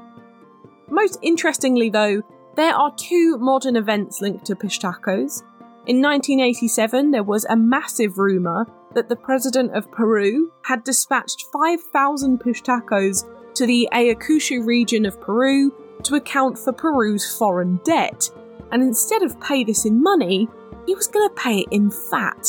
Most 0.90 1.18
interestingly, 1.22 1.90
though, 1.90 2.22
there 2.56 2.74
are 2.74 2.94
two 2.96 3.38
modern 3.40 3.76
events 3.76 4.22
linked 4.22 4.46
to 4.46 4.56
pishtacos. 4.56 5.44
In 5.88 6.02
1987, 6.02 7.12
there 7.12 7.24
was 7.24 7.46
a 7.46 7.56
massive 7.56 8.18
rumour 8.18 8.66
that 8.94 9.10
the 9.10 9.16
president 9.16 9.76
of 9.76 9.92
Peru 9.92 10.52
had 10.64 10.84
dispatched 10.84 11.46
5,000 11.52 12.40
pishtacos 12.40 13.26
to 13.56 13.66
the 13.66 13.90
Ayacucho 13.92 14.66
region 14.66 15.06
of 15.06 15.20
Peru 15.20 15.74
to 16.04 16.16
account 16.16 16.58
for 16.58 16.72
Peru's 16.72 17.38
foreign 17.38 17.80
debt. 17.84 18.30
And 18.72 18.82
instead 18.82 19.22
of 19.22 19.40
pay 19.40 19.64
this 19.64 19.86
in 19.86 20.02
money, 20.02 20.48
he 20.86 20.96
was 20.96 21.08
going 21.08 21.28
to 21.28 21.36
pay 21.36 21.60
it 21.60 21.68
in 21.72 21.92
fat, 21.92 22.48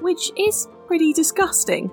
which 0.00 0.32
is 0.36 0.68
pretty 0.86 1.12
disgusting. 1.12 1.90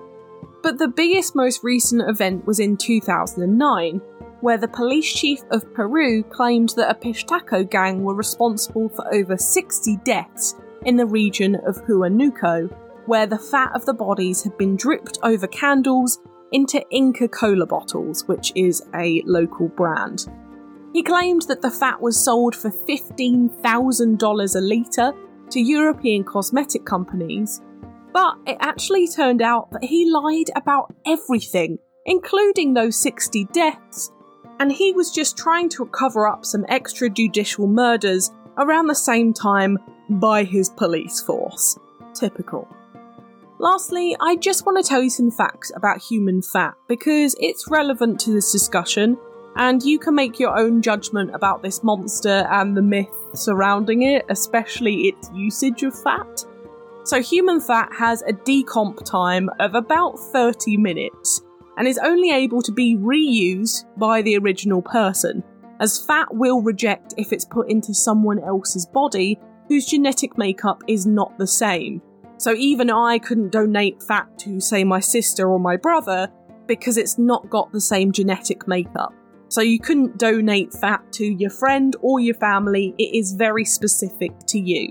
But 0.61 0.77
the 0.77 0.87
biggest, 0.87 1.35
most 1.35 1.63
recent 1.63 2.09
event 2.09 2.45
was 2.47 2.59
in 2.59 2.77
2009, 2.77 4.01
where 4.43 4.57
the 4.57 4.67
police 4.67 5.09
chief 5.13 5.39
of 5.51 5.73
Peru 5.73 6.21
claimed 6.21 6.73
that 6.75 6.91
a 6.91 6.93
Pishtaco 6.93 7.63
gang 7.69 8.03
were 8.03 8.13
responsible 8.13 8.89
for 8.89 9.13
over 9.13 9.37
60 9.37 9.95
deaths 10.03 10.55
in 10.85 10.97
the 10.97 11.05
region 11.05 11.55
of 11.65 11.77
Huanuco, 11.85 12.69
where 13.05 13.25
the 13.25 13.39
fat 13.39 13.71
of 13.73 13.85
the 13.85 13.93
bodies 13.93 14.43
had 14.43 14.57
been 14.57 14.75
dripped 14.75 15.17
over 15.23 15.47
candles 15.47 16.19
into 16.51 16.83
Inca 16.91 17.29
Cola 17.29 17.65
bottles, 17.65 18.27
which 18.27 18.51
is 18.53 18.83
a 18.93 19.23
local 19.25 19.69
brand. 19.69 20.27
He 20.91 21.03
claimed 21.03 21.43
that 21.43 21.61
the 21.61 21.71
fat 21.71 22.01
was 22.01 22.21
sold 22.21 22.53
for 22.53 22.69
$15,000 22.69 24.55
a 24.55 24.59
litre 24.59 25.13
to 25.51 25.59
European 25.61 26.25
cosmetic 26.25 26.85
companies, 26.85 27.61
but 28.11 28.35
it 28.45 28.57
actually 28.59 29.07
turned 29.07 29.41
out 29.41 29.71
that 29.71 29.85
he 29.85 30.11
lied 30.11 30.51
about 30.53 30.93
everything, 31.07 31.77
including 32.05 32.73
those 32.73 32.97
60 32.97 33.45
deaths, 33.53 34.11
and 34.59 34.71
he 34.71 34.91
was 34.91 35.11
just 35.11 35.37
trying 35.37 35.69
to 35.69 35.85
cover 35.87 36.27
up 36.27 36.45
some 36.45 36.63
extrajudicial 36.65 37.67
murders 37.67 38.31
around 38.57 38.87
the 38.87 38.95
same 38.95 39.33
time 39.33 39.77
by 40.09 40.43
his 40.43 40.69
police 40.69 41.21
force. 41.21 41.77
Typical. 42.13 42.67
Lastly, 43.59 44.15
I 44.19 44.35
just 44.35 44.65
want 44.65 44.83
to 44.83 44.87
tell 44.87 45.01
you 45.01 45.09
some 45.09 45.31
facts 45.31 45.71
about 45.75 46.01
human 46.01 46.41
fat 46.41 46.73
because 46.87 47.35
it's 47.39 47.69
relevant 47.69 48.19
to 48.21 48.31
this 48.31 48.51
discussion 48.51 49.17
and 49.55 49.81
you 49.83 49.99
can 49.99 50.15
make 50.15 50.39
your 50.39 50.57
own 50.57 50.81
judgment 50.81 51.33
about 51.33 51.61
this 51.61 51.83
monster 51.83 52.47
and 52.51 52.75
the 52.75 52.81
myth 52.81 53.13
surrounding 53.33 54.03
it, 54.03 54.25
especially 54.29 55.07
its 55.07 55.29
usage 55.33 55.83
of 55.83 55.97
fat. 55.97 56.45
So, 57.05 57.21
human 57.21 57.59
fat 57.59 57.89
has 57.93 58.21
a 58.23 58.33
decomp 58.33 59.03
time 59.05 59.49
of 59.59 59.75
about 59.75 60.17
30 60.17 60.77
minutes 60.77 61.41
and 61.77 61.87
is 61.87 61.99
only 61.99 62.31
able 62.31 62.61
to 62.61 62.71
be 62.71 62.95
reused 62.95 63.85
by 63.97 64.21
the 64.21 64.37
original 64.37 64.81
person, 64.81 65.43
as 65.79 66.05
fat 66.05 66.27
will 66.33 66.61
reject 66.61 67.13
if 67.17 67.33
it's 67.33 67.45
put 67.45 67.69
into 67.69 67.93
someone 67.93 68.39
else's 68.39 68.85
body 68.85 69.39
whose 69.67 69.85
genetic 69.85 70.37
makeup 70.37 70.83
is 70.87 71.05
not 71.05 71.37
the 71.37 71.47
same. 71.47 72.01
So, 72.37 72.53
even 72.53 72.89
I 72.89 73.19
couldn't 73.19 73.51
donate 73.51 74.03
fat 74.03 74.27
to, 74.39 74.59
say, 74.59 74.83
my 74.83 74.99
sister 74.99 75.49
or 75.49 75.59
my 75.59 75.77
brother 75.77 76.29
because 76.67 76.97
it's 76.97 77.17
not 77.17 77.49
got 77.49 77.71
the 77.71 77.81
same 77.81 78.11
genetic 78.11 78.67
makeup. 78.67 79.13
So 79.53 79.61
you 79.61 79.79
couldn't 79.79 80.17
donate 80.17 80.73
fat 80.73 81.03
to 81.13 81.25
your 81.25 81.51
friend 81.51 81.95
or 82.01 82.19
your 82.19 82.35
family, 82.35 82.95
it 82.97 83.15
is 83.15 83.33
very 83.33 83.65
specific 83.65 84.31
to 84.47 84.59
you. 84.59 84.89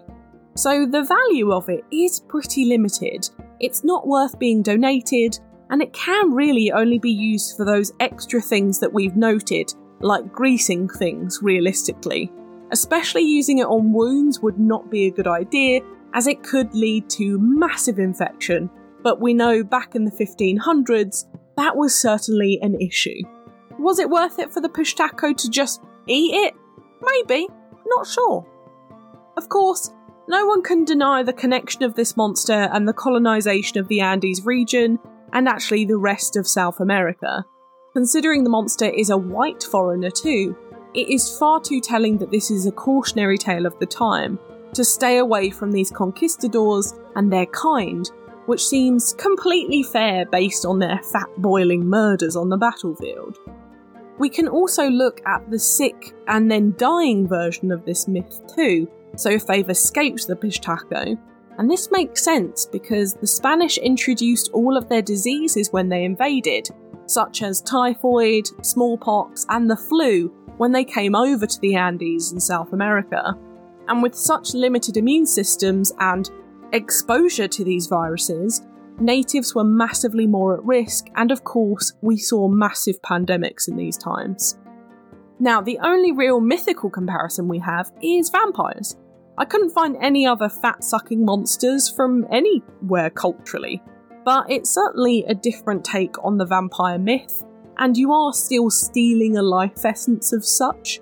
So 0.55 0.87
the 0.87 1.03
value 1.03 1.53
of 1.53 1.69
it 1.69 1.85
is 1.91 2.21
pretty 2.21 2.67
limited. 2.67 3.29
It's 3.59 3.83
not 3.83 4.07
worth 4.07 4.39
being 4.39 4.63
donated, 4.63 5.39
and 5.73 5.81
it 5.81 5.93
can 5.95 6.33
really 6.33 6.71
only 6.71 6.99
be 6.99 7.11
used 7.11 7.57
for 7.57 7.65
those 7.65 7.93
extra 7.99 8.43
things 8.43 8.79
that 8.79 8.93
we've 8.93 9.17
noted, 9.17 9.73
like 10.01 10.31
greasing 10.31 10.87
things 10.87 11.41
realistically. 11.41 12.31
Especially 12.71 13.23
using 13.23 13.59
it 13.59 13.67
on 13.67 13.91
wounds 13.91 14.41
would 14.41 14.59
not 14.59 14.91
be 14.91 15.07
a 15.07 15.11
good 15.11 15.27
idea, 15.27 15.81
as 16.13 16.27
it 16.27 16.43
could 16.43 16.75
lead 16.75 17.09
to 17.09 17.39
massive 17.41 17.99
infection. 17.99 18.69
But 19.03 19.23
we 19.23 19.33
know 19.33 19.65
back 19.65 19.95
in 19.95 20.05
the 20.05 20.11
1500s, 20.11 21.25
that 21.57 21.75
was 21.75 21.99
certainly 21.99 22.59
an 22.61 22.79
issue. 22.79 23.23
Was 23.79 23.99
it 23.99 24.11
worth 24.11 24.39
it 24.39 24.53
for 24.53 24.61
the 24.61 24.69
Pishtaco 24.69 25.35
to 25.35 25.51
just 25.51 25.81
eat 26.07 26.35
it? 26.35 26.55
Maybe, 27.01 27.49
not 27.87 28.07
sure. 28.07 28.47
Of 29.39 29.49
course, 29.49 29.91
no 30.29 30.47
one 30.47 30.63
can 30.63 30.85
deny 30.85 31.23
the 31.23 31.33
connection 31.33 31.83
of 31.83 31.95
this 31.95 32.15
monster 32.15 32.69
and 32.73 32.87
the 32.87 32.93
colonisation 32.93 33.79
of 33.79 33.89
the 33.89 34.01
Andes 34.01 34.45
region, 34.45 34.99
and 35.33 35.49
actually 35.49 35.85
the 35.85 35.97
rest 35.97 36.37
of 36.37 36.47
South 36.47 36.81
America. 36.81 37.45
Considering 37.93 38.45
the 38.45 38.51
monster 38.51 38.87
is 38.87 39.11
a 39.11 39.17
white 39.17 39.63
foreigner 39.63 40.11
too, 40.11 40.57
it 40.95 41.09
is 41.09 41.39
far 41.39 41.61
too 41.61 41.81
telling 41.81 42.19
that 42.19 42.31
this 42.31 42.51
is 42.51 42.67
a 42.67 42.73
cautionary 42.73 43.39
tale 43.39 43.67
of 43.67 43.79
the 43.79 43.87
time 43.87 44.39
to 44.75 44.85
stay 44.85 45.19
away 45.19 45.51
from 45.51 45.73
these 45.73 45.91
conquistadors 45.91 46.95
and 47.17 47.33
their 47.33 47.47
kind, 47.47 48.11
which 48.47 48.67
seems 48.67 49.15
completely 49.15 49.83
fair 49.83 50.25
based 50.27 50.65
on 50.65 50.79
their 50.79 51.01
fat 51.03 51.29
boiling 51.39 51.87
murders 51.87 52.37
on 52.37 52.49
the 52.49 52.57
battlefield. 52.57 53.39
We 54.19 54.29
can 54.29 54.49
also 54.49 54.89
look 54.89 55.21
at 55.27 55.51
the 55.51 55.59
sick 55.59 56.15
and 56.29 56.51
then 56.51 56.75
dying 56.77 57.27
version 57.27 57.71
of 57.71 57.85
this 57.85 58.09
myth 58.09 58.41
too. 58.55 58.89
So, 59.17 59.31
if 59.31 59.47
they've 59.47 59.69
escaped 59.69 60.27
the 60.27 60.37
Pishtaco, 60.37 61.19
And 61.59 61.71
this 61.71 61.91
makes 61.91 62.25
sense 62.25 62.67
because 62.67 63.15
the 63.15 63.27
Spanish 63.27 63.79
introduced 63.79 64.51
all 64.53 64.77
of 64.77 64.89
their 64.89 65.03
diseases 65.03 65.73
when 65.73 65.89
they 65.89 66.05
invaded, 66.05 66.69
such 67.07 67.43
as 67.43 67.61
typhoid, 67.61 68.49
smallpox, 68.63 69.47
and 69.49 69.71
the 69.71 69.77
flu 69.77 70.29
when 70.57 70.73
they 70.73 70.85
came 70.85 71.15
over 71.15 71.47
to 71.47 71.61
the 71.61 71.77
Andes 71.77 72.33
in 72.33 72.41
South 72.41 72.73
America. 72.73 73.35
And 73.89 74.03
with 74.03 74.15
such 74.15 74.55
limited 74.55 74.97
immune 74.97 75.27
systems 75.27 75.93
and 75.99 76.31
exposure 76.73 77.49
to 77.49 77.65
these 77.65 77.87
viruses, 77.87 78.63
natives 78.99 79.55
were 79.55 79.65
massively 79.65 80.27
more 80.27 80.55
at 80.55 80.65
risk, 80.65 81.09
and 81.17 81.31
of 81.31 81.45
course, 81.45 81.93
we 82.01 82.17
saw 82.17 82.49
massive 82.49 83.01
pandemics 83.03 83.69
in 83.69 83.77
these 83.77 83.99
times. 83.99 84.59
Now, 85.39 85.61
the 85.61 85.79
only 85.83 86.13
real 86.13 86.41
mythical 86.41 86.89
comparison 86.89 87.49
we 87.49 87.59
have 87.59 87.91
is 88.01 88.31
vampires. 88.31 88.97
I 89.39 89.45
couldn't 89.45 89.71
find 89.71 89.97
any 90.01 90.27
other 90.27 90.49
fat 90.49 90.85
sucking 90.85 91.25
monsters 91.25 91.89
from 91.89 92.27
anywhere 92.31 93.11
culturally, 93.11 93.83
but 94.25 94.51
it's 94.51 94.71
certainly 94.71 95.25
a 95.27 95.35
different 95.35 95.85
take 95.85 96.23
on 96.23 96.37
the 96.37 96.45
vampire 96.45 96.99
myth, 96.99 97.43
and 97.79 97.97
you 97.97 98.13
are 98.13 98.33
still 98.33 98.71
stealing 98.71 99.37
a 99.37 99.43
life 99.43 99.85
essence 99.85 100.33
of 100.33 100.45
such. 100.45 101.01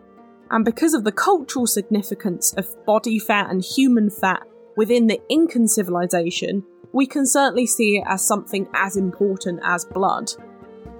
And 0.51 0.65
because 0.65 0.95
of 0.95 1.05
the 1.05 1.13
cultural 1.13 1.67
significance 1.67 2.53
of 2.55 2.69
body 2.87 3.19
fat 3.19 3.51
and 3.51 3.65
human 3.65 4.11
fat 4.11 4.43
within 4.77 5.07
the 5.07 5.21
Incan 5.29 5.67
civilization, 5.69 6.65
we 6.93 7.07
can 7.07 7.27
certainly 7.27 7.67
see 7.67 7.99
it 7.99 8.05
as 8.07 8.27
something 8.27 8.69
as 8.75 8.97
important 8.97 9.61
as 9.65 9.85
blood. 9.85 10.33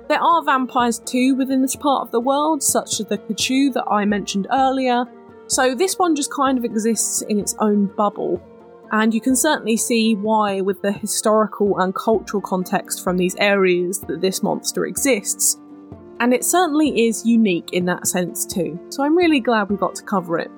There 0.09 0.21
are 0.21 0.43
vampires 0.43 0.99
too 0.99 1.37
within 1.37 1.63
this 1.63 1.77
part 1.77 2.03
of 2.03 2.11
the 2.11 2.21
world, 2.21 2.63
such 2.63 2.99
as 2.99 3.07
the 3.07 3.19
Kachu 3.19 3.73
that 3.75 3.87
I 3.89 4.05
mentioned 4.05 4.49
earlier, 4.51 5.05
so 5.51 5.75
this 5.75 5.99
one 5.99 6.15
just 6.15 6.33
kind 6.33 6.57
of 6.57 6.65
exists 6.65 7.23
in 7.23 7.41
its 7.41 7.57
own 7.59 7.87
bubble. 7.87 8.41
And 8.93 9.13
you 9.13 9.21
can 9.21 9.35
certainly 9.35 9.77
see 9.77 10.15
why, 10.15 10.61
with 10.61 10.81
the 10.81 10.93
historical 10.93 11.81
and 11.81 11.93
cultural 11.93 12.41
context 12.41 13.03
from 13.03 13.17
these 13.17 13.35
areas, 13.37 13.99
that 14.03 14.21
this 14.21 14.45
monster 14.45 14.87
exists. 14.87 15.61
And 16.21 16.33
it 16.33 16.45
certainly 16.45 17.09
is 17.09 17.27
unique 17.27 17.71
in 17.73 17.85
that 17.87 18.07
sense 18.07 18.47
too, 18.47 18.79
so 18.91 19.03
I'm 19.03 19.17
really 19.17 19.41
glad 19.41 19.71
we 19.71 19.77
got 19.77 19.97
to 19.97 20.05
cover 20.05 20.39
it. 20.39 20.51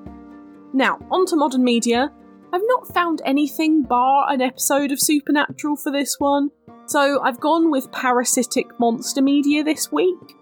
Now, 0.75 0.99
onto 1.11 1.37
modern 1.37 1.65
media. 1.65 2.13
I've 2.53 2.61
not 2.67 2.93
found 2.93 3.23
anything 3.25 3.85
bar 3.85 4.31
an 4.31 4.43
episode 4.43 4.93
of 4.93 5.01
Supernatural 5.01 5.77
for 5.77 5.91
this 5.91 6.17
one, 6.19 6.51
so 6.85 7.23
I've 7.23 7.41
gone 7.41 7.71
with 7.71 7.91
parasitic 7.93 8.79
monster 8.79 9.23
media 9.23 9.65
this 9.65 9.91
week. 9.91 10.37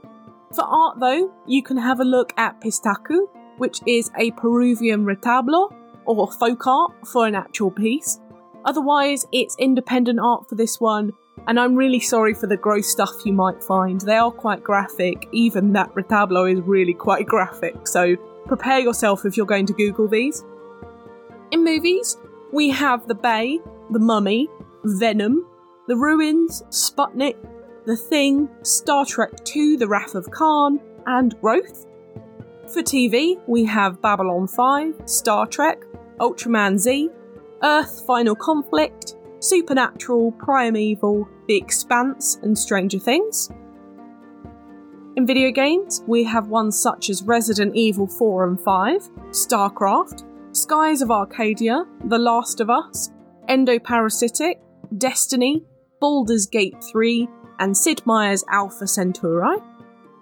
For 0.53 0.65
art 0.65 0.99
though, 0.99 1.33
you 1.47 1.63
can 1.63 1.77
have 1.77 2.01
a 2.01 2.05
look 2.05 2.33
at 2.37 2.61
Pistaku, 2.61 3.29
which 3.61 3.81
is 3.87 4.11
a 4.19 4.31
Peruvian 4.33 5.05
retablo, 5.05 5.73
or 6.07 6.33
folk 6.33 6.67
art 6.67 6.93
for 7.07 7.27
an 7.27 7.35
actual 7.35 7.71
piece. 7.71 8.19
Otherwise, 8.65 9.27
it's 9.33 9.55
independent 9.59 10.19
art 10.19 10.49
for 10.49 10.55
this 10.55 10.81
one, 10.81 11.13
and 11.47 11.61
I'm 11.61 11.77
really 11.77 12.01
sorry 12.01 12.35
for 12.35 12.47
the 12.47 12.57
gross 12.57 12.91
stuff 12.91 13.13
you 13.25 13.33
might 13.35 13.63
find. 13.63 14.01
They 14.01 14.17
are 14.17 14.31
quite 14.31 14.65
graphic, 14.65 15.29
even 15.33 15.75
that 15.75 15.95
retablo 15.95 16.51
is 16.51 16.61
really 16.63 16.95
quite 16.95 17.27
graphic, 17.35 17.87
so 17.87 18.17
prepare 18.47 18.81
yourself 18.81 19.25
if 19.25 19.37
you're 19.37 19.47
going 19.47 19.67
to 19.67 19.75
Google 19.75 20.09
these. 20.09 20.43
In 21.51 21.63
movies, 21.63 22.17
we 22.53 22.71
have 22.71 23.07
The 23.07 23.15
Bay, 23.15 23.61
The 23.91 23.99
Mummy, 23.99 24.49
Venom, 24.85 25.47
the 25.87 25.97
Ruins, 25.97 26.63
Sputnik, 26.71 27.37
The 27.85 27.97
Thing, 27.97 28.49
Star 28.63 29.05
Trek 29.05 29.31
II 29.55 29.77
The 29.77 29.89
Wrath 29.89 30.15
of 30.15 30.31
Khan, 30.31 30.81
and 31.07 31.39
Growth. 31.41 31.87
For 32.73 32.83
TV, 32.83 33.37
we 33.49 33.65
have 33.65 34.01
Babylon 34.01 34.47
5, 34.47 35.03
Star 35.05 35.45
Trek, 35.45 35.83
Ultraman 36.21 36.79
Z, 36.79 37.11
Earth 37.65 38.05
Final 38.07 38.37
Conflict, 38.37 39.17
Supernatural, 39.41 40.31
Primeval, 40.33 41.29
The 41.49 41.57
Expanse, 41.57 42.39
and 42.43 42.57
Stranger 42.57 43.01
Things. 43.01 43.51
In 45.17 45.27
video 45.27 45.51
games, 45.51 46.05
we 46.07 46.23
have 46.23 46.47
ones 46.47 46.79
such 46.79 47.11
as 47.11 47.25
Resident 47.25 47.75
Evil 47.75 48.07
4 48.07 48.47
and 48.47 48.61
5, 48.61 49.09
StarCraft, 49.31 50.23
Skies 50.53 51.03
of 51.03 51.11
Arcadia, 51.11 51.85
The 52.05 52.19
Last 52.19 52.61
of 52.61 52.71
Us, 52.71 53.11
Endoparasitic, 53.49 54.61
Destiny, 54.97 55.65
Baldur's 56.01 56.47
Gate 56.47 56.77
3, 56.93 57.29
and 57.59 57.77
Sid 57.77 58.03
Meier's 58.07 58.45
Alpha 58.49 58.87
Centauri. 58.87 59.59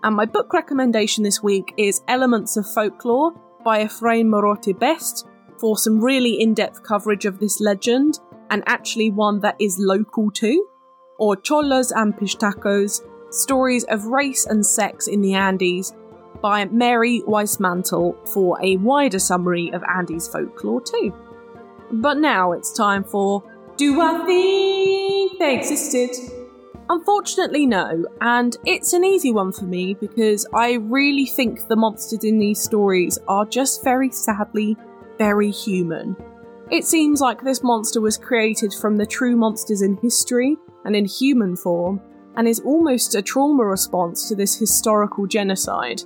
And 0.04 0.14
my 0.14 0.26
book 0.26 0.52
recommendation 0.52 1.24
this 1.24 1.42
week 1.42 1.74
is 1.76 2.02
Elements 2.06 2.56
of 2.56 2.70
Folklore 2.72 3.32
by 3.64 3.82
Ephraim 3.82 4.30
Morote 4.30 4.78
Best 4.78 5.26
for 5.58 5.76
some 5.76 6.00
really 6.00 6.40
in 6.40 6.54
depth 6.54 6.84
coverage 6.84 7.24
of 7.24 7.40
this 7.40 7.60
legend, 7.60 8.20
and 8.50 8.62
actually 8.66 9.10
one 9.10 9.40
that 9.40 9.56
is 9.58 9.76
local 9.80 10.30
too, 10.30 10.68
or 11.18 11.34
Cholos 11.34 11.90
and 11.90 12.16
Pishtacos 12.16 13.02
Stories 13.30 13.82
of 13.84 14.06
Race 14.06 14.46
and 14.46 14.64
Sex 14.64 15.08
in 15.08 15.20
the 15.20 15.34
Andes 15.34 15.92
by 16.40 16.64
Mary 16.66 17.22
Weismantel 17.26 18.16
for 18.32 18.56
a 18.62 18.76
wider 18.76 19.18
summary 19.18 19.70
of 19.72 19.82
Andes 19.82 20.28
folklore 20.28 20.80
too. 20.80 21.12
But 21.90 22.18
now 22.18 22.52
it's 22.52 22.72
time 22.72 23.02
for 23.02 23.42
Do 23.76 24.00
I 24.00 24.24
Think? 24.24 25.38
they 25.40 25.58
existed? 25.58 26.37
Unfortunately, 26.90 27.66
no, 27.66 28.06
and 28.22 28.56
it's 28.64 28.94
an 28.94 29.04
easy 29.04 29.30
one 29.30 29.52
for 29.52 29.64
me 29.64 29.94
because 29.94 30.46
I 30.54 30.74
really 30.74 31.26
think 31.26 31.68
the 31.68 31.76
monsters 31.76 32.24
in 32.24 32.38
these 32.38 32.62
stories 32.62 33.18
are 33.28 33.44
just 33.44 33.84
very 33.84 34.10
sadly 34.10 34.76
very 35.18 35.50
human. 35.50 36.16
It 36.70 36.84
seems 36.84 37.20
like 37.20 37.42
this 37.42 37.62
monster 37.62 38.00
was 38.00 38.16
created 38.16 38.72
from 38.72 38.96
the 38.96 39.06
true 39.06 39.36
monsters 39.36 39.82
in 39.82 39.98
history 39.98 40.56
and 40.84 40.94
in 40.94 41.04
human 41.04 41.56
form, 41.56 42.00
and 42.36 42.46
is 42.46 42.60
almost 42.60 43.14
a 43.14 43.22
trauma 43.22 43.64
response 43.64 44.28
to 44.28 44.36
this 44.36 44.56
historical 44.56 45.26
genocide. 45.26 46.02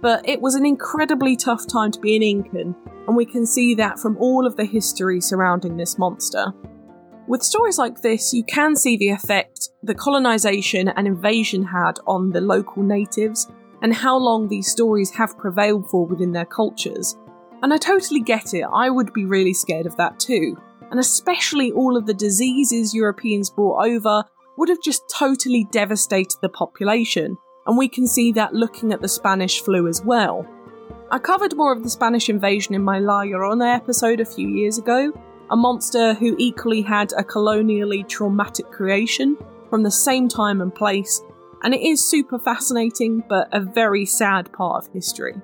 But 0.00 0.26
it 0.28 0.40
was 0.40 0.54
an 0.54 0.64
incredibly 0.64 1.36
tough 1.36 1.66
time 1.66 1.90
to 1.90 2.00
be 2.00 2.16
an 2.16 2.22
Incan, 2.22 2.74
and 3.06 3.16
we 3.16 3.26
can 3.26 3.44
see 3.44 3.74
that 3.74 3.98
from 3.98 4.16
all 4.18 4.46
of 4.46 4.56
the 4.56 4.64
history 4.64 5.20
surrounding 5.20 5.76
this 5.76 5.98
monster. 5.98 6.52
With 7.28 7.42
stories 7.42 7.78
like 7.78 8.02
this, 8.02 8.34
you 8.34 8.42
can 8.42 8.74
see 8.74 8.96
the 8.96 9.10
effect 9.10 9.70
the 9.84 9.94
colonisation 9.94 10.88
and 10.88 11.06
invasion 11.06 11.64
had 11.64 11.98
on 12.06 12.30
the 12.30 12.40
local 12.40 12.82
natives 12.82 13.48
and 13.80 13.94
how 13.94 14.16
long 14.16 14.48
these 14.48 14.70
stories 14.70 15.10
have 15.10 15.38
prevailed 15.38 15.88
for 15.90 16.06
within 16.06 16.32
their 16.32 16.44
cultures. 16.44 17.16
And 17.62 17.72
I 17.72 17.78
totally 17.78 18.20
get 18.20 18.54
it, 18.54 18.64
I 18.72 18.90
would 18.90 19.12
be 19.12 19.24
really 19.24 19.54
scared 19.54 19.86
of 19.86 19.96
that 19.96 20.18
too. 20.18 20.56
And 20.90 21.00
especially 21.00 21.72
all 21.72 21.96
of 21.96 22.06
the 22.06 22.14
diseases 22.14 22.94
Europeans 22.94 23.50
brought 23.50 23.86
over 23.86 24.24
would 24.58 24.68
have 24.68 24.82
just 24.82 25.02
totally 25.08 25.66
devastated 25.70 26.38
the 26.42 26.48
population, 26.48 27.36
and 27.66 27.78
we 27.78 27.88
can 27.88 28.06
see 28.06 28.32
that 28.32 28.52
looking 28.52 28.92
at 28.92 29.00
the 29.00 29.08
Spanish 29.08 29.62
flu 29.62 29.88
as 29.88 30.04
well. 30.04 30.46
I 31.10 31.18
covered 31.18 31.56
more 31.56 31.72
of 31.72 31.82
the 31.82 31.90
Spanish 31.90 32.28
invasion 32.28 32.74
in 32.74 32.82
my 32.82 32.98
La 32.98 33.22
Llorona 33.22 33.74
episode 33.74 34.20
a 34.20 34.24
few 34.26 34.48
years 34.48 34.78
ago, 34.78 35.12
a 35.52 35.56
monster 35.56 36.14
who 36.14 36.34
equally 36.38 36.80
had 36.80 37.12
a 37.12 37.22
colonially 37.22 38.02
traumatic 38.04 38.70
creation 38.70 39.36
from 39.68 39.82
the 39.82 39.90
same 39.90 40.26
time 40.26 40.62
and 40.62 40.74
place, 40.74 41.20
and 41.62 41.74
it 41.74 41.82
is 41.82 42.02
super 42.02 42.38
fascinating 42.38 43.22
but 43.28 43.48
a 43.52 43.60
very 43.60 44.06
sad 44.06 44.50
part 44.54 44.82
of 44.82 44.92
history. 44.94 45.34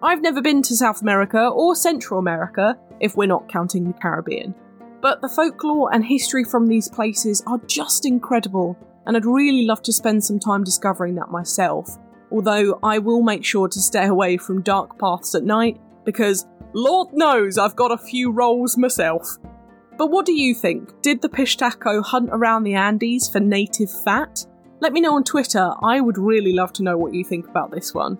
I've 0.00 0.22
never 0.22 0.40
been 0.40 0.62
to 0.62 0.76
South 0.76 1.02
America 1.02 1.48
or 1.48 1.74
Central 1.74 2.20
America, 2.20 2.78
if 3.00 3.16
we're 3.16 3.26
not 3.26 3.48
counting 3.48 3.84
the 3.84 3.98
Caribbean, 3.98 4.54
but 5.02 5.20
the 5.20 5.28
folklore 5.28 5.92
and 5.92 6.04
history 6.04 6.44
from 6.44 6.68
these 6.68 6.88
places 6.88 7.42
are 7.48 7.58
just 7.66 8.06
incredible, 8.06 8.78
and 9.06 9.16
I'd 9.16 9.26
really 9.26 9.66
love 9.66 9.82
to 9.82 9.92
spend 9.92 10.22
some 10.22 10.38
time 10.38 10.62
discovering 10.62 11.16
that 11.16 11.30
myself. 11.30 11.98
Although 12.30 12.78
I 12.84 12.98
will 12.98 13.22
make 13.22 13.44
sure 13.44 13.66
to 13.66 13.80
stay 13.80 14.06
away 14.14 14.36
from 14.36 14.62
dark 14.62 15.00
paths 15.00 15.34
at 15.34 15.42
night 15.42 15.80
because 16.04 16.46
Lord 16.72 17.08
knows 17.12 17.58
I've 17.58 17.76
got 17.76 17.92
a 17.92 17.98
few 17.98 18.30
rolls 18.30 18.76
myself. 18.76 19.36
But 19.98 20.10
what 20.10 20.24
do 20.24 20.32
you 20.32 20.54
think? 20.54 21.02
Did 21.02 21.20
the 21.20 21.28
Pishtaco 21.28 22.02
hunt 22.02 22.30
around 22.32 22.62
the 22.62 22.74
Andes 22.74 23.28
for 23.28 23.40
native 23.40 23.90
fat? 24.04 24.46
Let 24.80 24.92
me 24.92 25.00
know 25.00 25.16
on 25.16 25.24
Twitter, 25.24 25.72
I 25.82 26.00
would 26.00 26.16
really 26.16 26.52
love 26.52 26.72
to 26.74 26.82
know 26.82 26.96
what 26.96 27.12
you 27.12 27.24
think 27.24 27.48
about 27.48 27.70
this 27.70 27.92
one. 27.92 28.18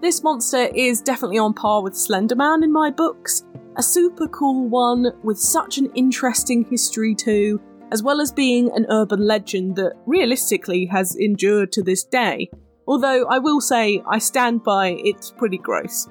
This 0.00 0.22
monster 0.22 0.68
is 0.74 1.02
definitely 1.02 1.38
on 1.38 1.52
par 1.52 1.82
with 1.82 1.94
Slenderman 1.94 2.62
in 2.62 2.72
my 2.72 2.90
books, 2.90 3.44
a 3.76 3.82
super 3.82 4.28
cool 4.28 4.68
one 4.68 5.08
with 5.24 5.38
such 5.38 5.76
an 5.76 5.90
interesting 5.94 6.64
history 6.64 7.14
too, 7.14 7.60
as 7.90 8.02
well 8.02 8.20
as 8.20 8.30
being 8.30 8.70
an 8.74 8.86
urban 8.88 9.26
legend 9.26 9.76
that 9.76 9.94
realistically 10.06 10.86
has 10.86 11.16
endured 11.16 11.72
to 11.72 11.82
this 11.82 12.04
day. 12.04 12.48
Although 12.86 13.26
I 13.26 13.38
will 13.38 13.60
say, 13.60 14.02
I 14.08 14.18
stand 14.18 14.62
by 14.62 14.96
it's 15.04 15.32
pretty 15.32 15.58
gross. 15.58 16.08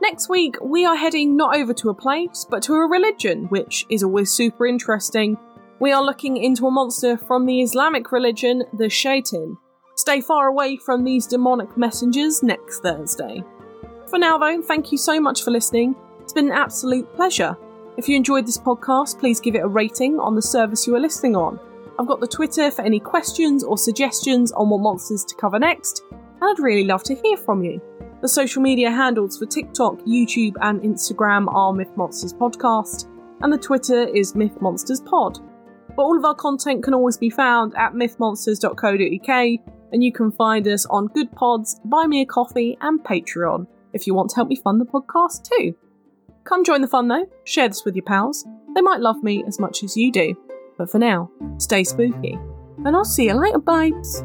Next 0.00 0.28
week, 0.28 0.56
we 0.62 0.84
are 0.84 0.96
heading 0.96 1.36
not 1.36 1.56
over 1.56 1.72
to 1.74 1.88
a 1.88 1.94
place, 1.94 2.46
but 2.48 2.62
to 2.64 2.74
a 2.74 2.88
religion, 2.88 3.46
which 3.46 3.86
is 3.88 4.02
always 4.02 4.30
super 4.30 4.66
interesting. 4.66 5.38
We 5.80 5.90
are 5.92 6.04
looking 6.04 6.36
into 6.36 6.66
a 6.66 6.70
monster 6.70 7.16
from 7.16 7.46
the 7.46 7.60
Islamic 7.62 8.12
religion, 8.12 8.64
the 8.72 8.90
Shaitan. 8.90 9.56
Stay 9.94 10.20
far 10.20 10.48
away 10.48 10.76
from 10.76 11.02
these 11.02 11.26
demonic 11.26 11.76
messengers 11.76 12.42
next 12.42 12.80
Thursday. 12.80 13.42
For 14.08 14.18
now, 14.18 14.36
though, 14.36 14.60
thank 14.60 14.92
you 14.92 14.98
so 14.98 15.18
much 15.18 15.42
for 15.42 15.50
listening. 15.50 15.96
It's 16.20 16.32
been 16.32 16.46
an 16.48 16.52
absolute 16.52 17.12
pleasure. 17.14 17.56
If 17.96 18.08
you 18.08 18.16
enjoyed 18.16 18.46
this 18.46 18.58
podcast, 18.58 19.18
please 19.18 19.40
give 19.40 19.54
it 19.54 19.64
a 19.64 19.68
rating 19.68 20.20
on 20.20 20.34
the 20.34 20.42
service 20.42 20.86
you 20.86 20.94
are 20.94 21.00
listening 21.00 21.34
on. 21.34 21.58
I've 21.98 22.06
got 22.06 22.20
the 22.20 22.26
Twitter 22.26 22.70
for 22.70 22.82
any 22.82 23.00
questions 23.00 23.64
or 23.64 23.78
suggestions 23.78 24.52
on 24.52 24.68
what 24.68 24.82
monsters 24.82 25.24
to 25.24 25.34
cover 25.34 25.58
next, 25.58 26.02
and 26.10 26.44
I'd 26.44 26.58
really 26.58 26.84
love 26.84 27.02
to 27.04 27.14
hear 27.14 27.38
from 27.38 27.64
you. 27.64 27.80
The 28.22 28.28
social 28.28 28.62
media 28.62 28.90
handles 28.90 29.38
for 29.38 29.46
TikTok, 29.46 30.00
YouTube, 30.00 30.54
and 30.62 30.80
Instagram 30.80 31.52
are 31.52 31.72
Myth 31.72 31.94
Monsters 31.96 32.32
Podcast, 32.32 33.08
and 33.42 33.52
the 33.52 33.58
Twitter 33.58 34.08
is 34.08 34.34
Myth 34.34 34.60
Monsters 34.60 35.02
Pod. 35.02 35.38
But 35.94 36.02
all 36.02 36.16
of 36.16 36.24
our 36.24 36.34
content 36.34 36.82
can 36.82 36.94
always 36.94 37.18
be 37.18 37.28
found 37.28 37.74
at 37.76 37.92
mythmonsters.co.uk, 37.92 39.60
and 39.92 40.02
you 40.02 40.12
can 40.12 40.32
find 40.32 40.66
us 40.66 40.86
on 40.86 41.08
Good 41.08 41.30
Pods, 41.32 41.78
Buy 41.84 42.06
Me 42.06 42.22
a 42.22 42.26
Coffee, 42.26 42.78
and 42.80 43.00
Patreon 43.00 43.66
if 43.92 44.06
you 44.06 44.14
want 44.14 44.30
to 44.30 44.36
help 44.36 44.48
me 44.48 44.56
fund 44.56 44.80
the 44.80 44.84
podcast 44.84 45.48
too. 45.48 45.74
Come 46.44 46.64
join 46.64 46.80
the 46.80 46.88
fun 46.88 47.08
though, 47.08 47.26
share 47.44 47.68
this 47.68 47.84
with 47.84 47.96
your 47.96 48.04
pals. 48.04 48.46
They 48.74 48.82
might 48.82 49.00
love 49.00 49.22
me 49.22 49.42
as 49.46 49.58
much 49.58 49.82
as 49.82 49.96
you 49.96 50.12
do. 50.12 50.34
But 50.78 50.90
for 50.90 50.98
now, 50.98 51.30
stay 51.58 51.84
spooky, 51.84 52.38
and 52.84 52.94
I'll 52.94 53.04
see 53.04 53.24
you 53.24 53.34
later, 53.34 53.58
babes. 53.58 54.22